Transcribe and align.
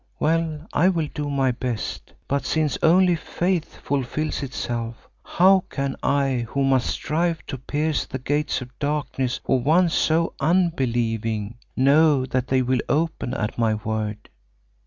Well, 0.19 0.67
I 0.73 0.89
will 0.89 1.09
do 1.13 1.29
my 1.29 1.51
best, 1.51 2.13
but 2.27 2.43
since 2.43 2.75
only 2.81 3.15
faith 3.15 3.77
fulfils 3.77 4.41
itself, 4.41 5.07
how 5.23 5.63
can 5.69 5.95
I 6.01 6.47
who 6.49 6.63
must 6.63 6.89
strive 6.89 7.45
to 7.45 7.59
pierce 7.59 8.07
the 8.07 8.17
gates 8.17 8.61
of 8.61 8.79
darkness 8.79 9.37
for 9.45 9.59
one 9.59 9.89
so 9.89 10.33
unbelieving, 10.39 11.59
know 11.75 12.25
that 12.25 12.47
they 12.47 12.63
will 12.63 12.81
open 12.89 13.35
at 13.35 13.59
my 13.59 13.75
word? 13.75 14.27